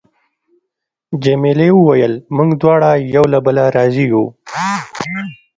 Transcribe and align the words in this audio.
جميلې 1.23 1.69
وويل: 1.75 2.13
موږ 2.35 2.49
دواړه 2.61 2.91
یو 3.15 3.23
له 3.33 3.39
بله 3.45 3.63
راضي 3.75 4.05
یو. 4.13 4.25